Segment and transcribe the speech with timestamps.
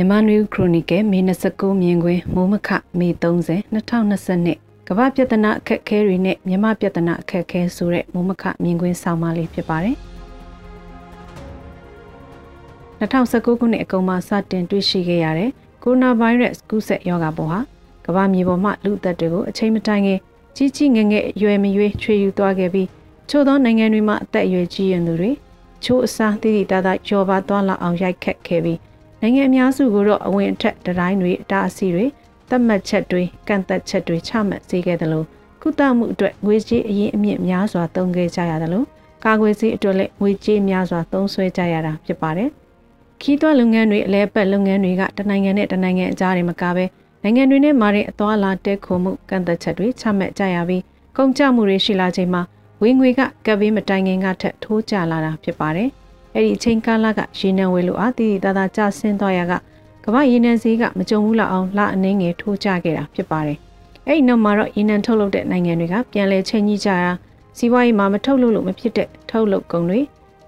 [0.00, 2.68] မြန်မာနယူးခရိုနီကယ်မေ29မြင်ကွင်းမိုးမခ
[2.98, 9.96] မေ30 2022ကမ္ဘာပြဿနာအခက်အခဲတွေနဲ့မြန်မာပြဿနာအခက်အခဲဆိုတဲ့မိုးမခမြင်ကွင်းဆောင်းပါးလေးဖြစ်ပါတယ်
[13.00, 15.50] 2019ခုနှစ်အကုန်မှာစတင်တွေ့ရှိခဲ့ရတဲ့
[15.82, 17.60] ကိုရိုနာဗိုင်းရပ်စ်ကူးစက်ရောဂါပေါ်ဟာ
[18.06, 20.18] ကမ္ဘာမြေပေါ်မှာလူသက်တွေကိုအချိန်မတိုင်ခင်
[20.56, 22.88] ကြီးကြီးငယ်ငယ်ရွယ်မရွေးချွေယူသွားခဲ့ပြီး
[23.30, 25.30] ချို့သောနိုင်ငံတွေမှာအသက်အရွယ်ကြီးရင်သူတွေ
[25.84, 28.80] ချို့အစားတည်တည်တသာကျော်ပါသွားလောက်အောင်ရိုက်ခတ်ခဲ့ပြီး
[29.20, 32.06] နိုင်ငံအများစုကိုတော့အဝင်အထက်တိုင်းတွေအတားအဆီးတွေ
[32.48, 35.26] သတ်မှတ်ချက်တွေကန့်သက်ချက်တွေချမှတ်စေခဲ့တယ်လို့
[35.62, 38.86] ကုသမှုအတွက်ငွေကြေးအရင်အမြင့်များစွာသုံးခဲ့ကြရတယ်လို့
[39.24, 42.48] ကာကွယ်ဆေးအတွက်လည်းငွေကြေးများစွာသုံးစွဲကြရတာဖြစ်ပါတယ်။
[43.22, 46.84] ခီးသွွားလုပ်ငန်းတွေအလဲပတ်လုပ်ငန်းတွေကတနိုင်ငံနဲ့တနိုင်ငံအကြားတွေမကဘဲ
[47.22, 50.82] နိုင်ငံတွေနဲ့မာတဲ့အသွာလာတဲခုံမှုကန့်သက်ချက်တွေချမှတ်ကြရပြီး
[51.16, 52.42] ကုန်ကျမှုတွေရှိလာချိန်မှာ
[52.82, 55.90] ဝင်ငွေကကပ်ဘေးမတိုင်ခင်ကထက်ထိုးကျလာတာဖြစ်ပါတယ်။
[56.34, 59.52] အဲ့ဒီအချိန်ကာလကရေနံဝယ်လို့အားတည်တည်သာသာကျဆင်းသွားရက
[60.04, 63.58] ကမ္ဘာရေနံဈေးကမကြုံဘူးလောက်အောင်လအနှင်းငယ်ထိုးကျခဲ့တာဖြစ်ပါတယ်။
[64.06, 67.12] အဲ့ဒီနောက်မှာတော့ရေနံထုတ်လုပ်တဲ့နိုင်ငံတွေကပြန်လည်ချိန်ကြီးကြတာ
[67.56, 70.00] စီးပွားရေးမှာမထုတ်လုပ်လို့မဖြစ်တဲ့ထုတ်လုပ်ကုန်တွေ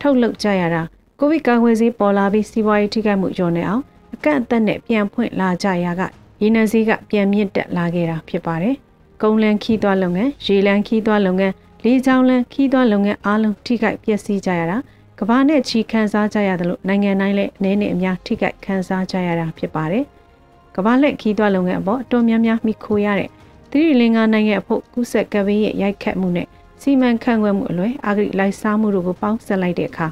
[0.00, 0.82] ထုတ်လုပ်ကြရတာ
[1.18, 3.82] ကိုဗစ်ကာကွယ်ဆေးပေါ်လာပြီးစီးပွားရေးထိခိုက်မှုကျော်နေအောင်
[4.14, 6.02] အကန့်အသတ်နဲ့ပြန်ဖွင့်လာကြရက
[6.42, 8.74] ရေနံဈေးကပြန်မြင့်တက်လာခဲ့တာဖြစ်ပါတယ်။
[9.22, 11.54] ကုန်းလန်းခီးသွွားလုပ်ငန်းရေလန်းခီးသွွားလုပ်ငန်း
[11.84, 14.78] လေကြောင်းလန်းခီးသွွားလုပ်ငန်းအားလုံးထိခိုက်ပျက်စီးကြရတာ
[15.20, 20.04] ကဘာနဲ့ချီခန်းစားကြရတယ်လို့နိုင်ငံတိုင်းလည်းအနေနဲ့အများထိခိုက်ခန်းစားကြရတာဖြစ်ပါတယ်။
[20.74, 23.30] ကဘာလက်ခီးသွွားလုပ်ငန်းအပေါ်အတော်များများမိခိုရတဲ့
[23.70, 26.46] သီရိလင်္ကာနိုင်ငံအဖို့ကုဆက်ကဘေးရဲ့ရိုက်ခတ်မှုနဲ့
[26.82, 30.06] စီမံခန့်ခွဲမှုအလွယ်အာဂရိလိုက်စားမှုတို့ကိုပေါင်းစပ်လိုက်တဲ့အခါ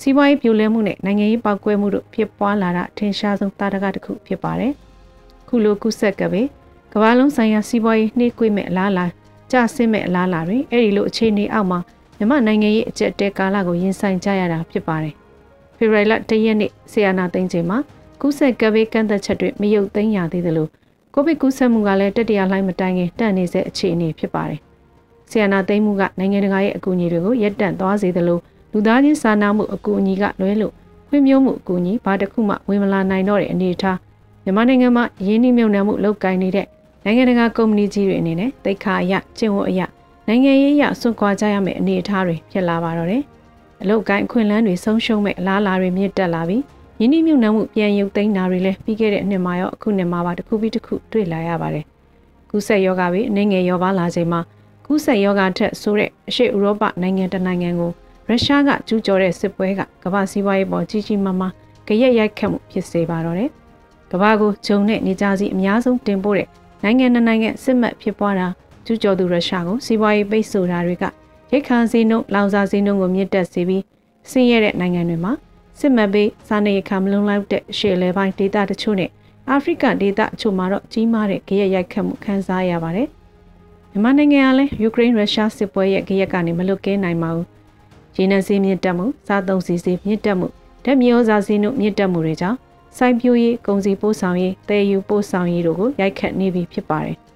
[0.00, 4.72] စီးပွားရေးပြိုလဲမှုနဲ့နိုင်ငံရေးပေါက်ကွဲမှုတို့ဖြစ်ပွားလာတာထင်ရှားဆုံးတာတကတစ်ခုဖြစ်ပါတယ်။
[5.48, 6.48] ခုလိုကုဆက်ကဘေး
[6.92, 9.06] ကဘာလုံးဆိုင်ရာစီးပွားရေးနှိကွေးမဲ့အလားလာ
[9.52, 11.80] ကျဆင်းမဲ့အလားလာတွေအဲ့ဒီလိုအခြေအနေအောက်မှာ
[12.22, 15.14] မြမနိုင်ငံရေးအကျက်တဲကာလကိုရင်ဆိုင်ကြရတာဖြစ်ပါတယ်။
[15.76, 17.78] ဖေဖော်ဝါရီလ၁ရက်နေ့ဆီယနာသိန်းချိန်မှာ
[18.20, 20.68] ကူးဆက်ကဘေးကန့်သက်ချက်တွေမရုပ်သိမ်းရသေးသလို
[21.14, 24.60] ကိုဗစ်ကူးစက်မှုကလည်းတတိယလှိုင်းမတိုင်ခင်တန့်နေစေအခြေအနေဖြစ်ပါတယ်။
[25.30, 28.38] ဆီယနာသိန်းမှုကနိုင်ငံတကာရဲ့အကူအညီတွေကိုရပ်တန့်သွားစေသလို
[28.72, 30.72] လူသားချင်းစာနာမှုအကူအညီကလွဲလို့
[31.08, 33.98] ခွင့်မျိုးမှုအကူအညီဘာတစ်ခုမှဝင်မလာနိုင်တော့တဲ့အနေအထား
[34.44, 36.66] မြန်မာနိုင်ငံမှာရင်းနှီးမြှုပ်နှံမှုလုပ်ကိုင်နေတဲ့
[37.04, 39.80] နိုင်ငံတကာကုမ္ပဏီကြီးတွေအနေနဲ့တိတ်ခါအရကျင့်ဝတ်အရ
[40.28, 43.22] နိုင်ငံရေးအရဆွန့်ခွာကြရမယ့်အနေအထားတွေဖြစ်လာပါတော့တယ်။
[43.82, 46.62] အလုတ်ကိုင်းအခွင့်အလမ်းတွေဆုံးရှုံးမဲ့အလားအလာတွေမြင့်တက်လာပြီး
[47.00, 51.84] ယင်းနှိမ့်မြုံနှံမှုပြန်ရုပ်သိမ်းတာတွေလည်းပြီးခဲ့တဲ့နှစ်မှာရောအခုနှစ်မှာပါတစ်ခုပြီးတစ်ခုတွေ့လာရပါတယ်။
[52.50, 54.40] ကူးဆက်ယောဂတွေအနေငယ်ရောပါလာချိန်မှာ
[54.86, 57.92] ကူးဆက်ယောဂထက်ဆိုတဲ့အရှေ့ဥရောပနိုင်ငံတနိုင်ငံကို
[58.28, 61.52] ရုရှားကကျူးကျော်တဲ့စစ်ပွဲကကမ္ဘာစီးပွားရေးပေါ်ကြီးကြီးမားမား
[61.86, 63.50] ကြရက်ရိုက်ခတ်မှုဖြစ်စေပါတော့တယ်။
[64.12, 66.48] ကမ္ဘာကိုဂျုံနဲ့နေကြစီအများဆုံးတင်ပို့တဲ့
[66.82, 68.48] နိုင်ငံနိုင်ငံစစ်မှတ်ဖြစ်ပွားတာ
[68.86, 71.04] ကျူးကျော်သူရုရှားကိုစီးပွားရေးပိတ်ဆို့တာတွေက
[71.52, 73.82] ရိတ်ခါစည်းနှုန်းလောင်စာစည်းနှုန်းကိုမြင့်တက်စေပြီး
[74.30, 75.32] ဆင်းရဲတဲ့နိုင်ငံတွေမှာ
[75.78, 79.10] စစ်မှတ်ပေးစားနေရခမလုံလောက်တဲ့ရှေ့လဲပိုင်းဒေသတချို့နဲ့
[79.48, 83.08] အာဖရိကဒေသအချို့မှာတော့ကြီးမားတဲ့ကြရက်ရိုက်ခတ်မှုခံစားရပါတယ်။
[83.90, 87.46] မြန်မာနိုင်ငံကလည်းယူကရိန်းရုရှားစစ်ပွဲရဲ့ကြရက်ကနေမလွတ်ကဲနိုင်ပါဘူး။
[88.16, 90.46] ရေနံစည်းမြင့်တက်မှုစားသုံးစီစီမြင့်တက်မှု
[90.84, 92.58] ဓာတ်မြေဩဇာစည်းနှုန်းမြင့်တက်မှုတွေကြောင့်
[92.96, 97.16] စိုက်ပျိုးရေးကုန်စည်ပို့ဆောင်ရေးတည်ယူပို့ဆောင်ရေးတို့ကိုရိုက်ခတ်နေပြီဖြစ်ပါတယ်။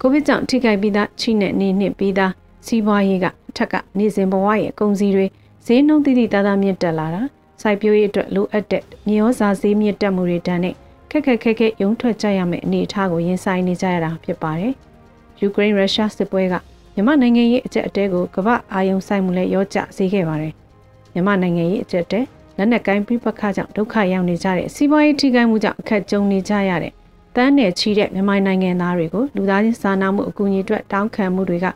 [0.00, 2.32] ကိုဗစ်ကြောင့်ထိခိုက်ပြီးသားချိနဲ့နေနှစ်ပြီးသား
[2.66, 5.26] စီးပွားရေးကအထက်ကနေစဉ်ဘဝရဲ့အကုန်စီတွေ
[5.66, 7.22] ဈေးနှုန်းတိတိတသားမြင့်တက်လာတာ
[7.60, 10.74] စိုက်ပျိုးရေးအတွက်လိုအပ်တဲ့မြေဩဇာဈေးမြင့်တက်မှုတွေတန်းနဲ့
[11.10, 14.72] ခက်ခက်ခက်ခက်ရုံထွက်ကြရမယ့်အနေအထားကိုရင်ဆိုင်နေကြရတာဖြစ်ပါတယ်။
[15.40, 16.54] ယူကရိန်းရုရှားစစ်ပွဲက
[16.94, 20.52] မြန်မာနိုင်ငံရဲ့အကျက်အတဲကိုကမ္ဘာအာယုံဆိုင်မှုနဲ့ရောကျစေခဲ့ပါတယ်။
[21.12, 22.20] မြန်မာနိုင်ငံရဲ့အကျက်တဲ
[22.56, 26.92] လက်နက်ကိုင်းပြပခါကြောင့်ဒုက္ခရောက်နေကြတဲ့စီးပွားရေးထိခိုက်မှုကြောင့်အခက်ကြုံနေကြရတဲ့
[27.36, 31.66] တန်းနယ်ချီတဲ့မြန်မာနိုင်ငံသားတွေကိုလူသားချင်းစာနာမှုအကူအညီအတွက်တောင်းခံမှုတွေက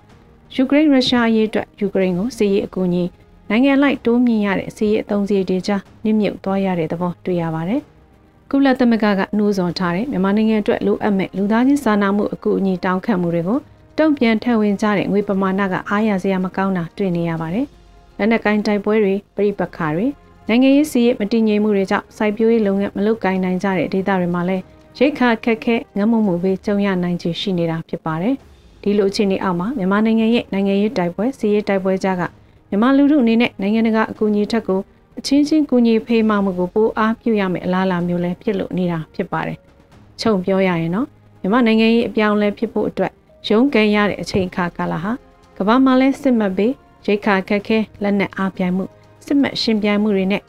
[0.55, 3.05] ယူကရိန်းရုရှားအရေးအတွက်ယူကရိန်းကိုစစ်ရေးအကူအညီ
[3.51, 7.81] နိုင်ငံလိုက်တိုးမြင့်ရတဲ့စစ်ရေးအသုံးစရိတ်တွေကြားနစ်မြုပ်သွားရတဲ့သဘောတွေ့ရပါတယ်။
[8.51, 13.59] ကုလသမဂ္ဂကနှိုးဆော်ထားတဲ့မြန်မာနိုင်ငံအတွက်လိုအပ်မဲ့လူသားချင်းစာနာမှုအကူအညီတောင်းခံမှုတွေကို
[13.99, 17.67] တုံ့ပြန်ထည့်ဝင်ကြတဲ့ငွေပမာဏကအားရစရာမကောင်းတာတွေ့နေရပါတယ်။
[18.19, 20.07] လက်နက်ကိုင်းတိုက်ပွဲတွေပြိပခါတွေ
[20.49, 24.63] နိုင်ငံရေးစီးရေးမတည်ငြိမ်မှုတွေကြောင့်စိုက်ပျိုးရေးလုပ်ငန်းမလုပ်ကိုင်နိုင်ကြတဲ့ဒေသတွေမှာလည်း
[24.99, 28.35] ရိတ်ခါခက်ခဲငမုံမှုပဲကြုံရနိုင်ခြေရှိနေတာဖြစ်ပါတယ်။
[28.83, 32.23] ဒီလိုအခြေအနေအောက်မှာမြန်မာနိုင်ငံရဲ့နိုင်ငံရေးတိုက်ပွဲစီးရေးတိုက်ပွဲကြားက
[32.69, 34.81] မြန်မာလူထုအနေနဲ့နိုင်ငံတကာအကူအညီထက်ကို
[35.19, 39.59] အချင်းချင်းကူညီဖေးမှမှုကိုပိုအားပြုရမယ်အလားအလာမျိုးလည်းဖြစ်လို့နေတာဖြစ်ပါတယ်။
[40.21, 41.07] ခြုံပြောရရင်တော့
[41.41, 43.13] မြန်မာနိုင်ငံရေးအပြောင်းလဲဖြစ်ဖို့အတွက်
[43.49, 45.13] ရုန်းကန်ရတဲ့အချိန်အခါကာလဟာ
[45.59, 46.73] ကမ္ဘာမှာလဲစစ်မှတ်ပြီး
[47.07, 48.85] ရိတ်ခါခက်ခဲလက်နက်အားပြိုင်မှု
[49.27, 50.43] စစ်မှတ်ရှင်ပြိုင်မှုတွေနဲ့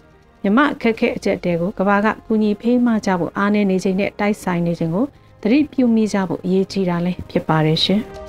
[0.46, 5.06] မြမအခက်ခဲအကျက်တဲကိုကဘာကကူညီဖေးမှကြဖို့အားနေနေချိန်နဲ့တိုက်ဆိုင်နေခြင်းကို
[5.42, 8.02] သတိပြုမိကြဖို့အရေးကြီးတာလည်းဖြစ်ပါတယ်ရှင်။